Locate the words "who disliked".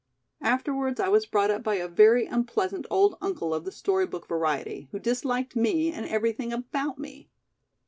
4.91-5.55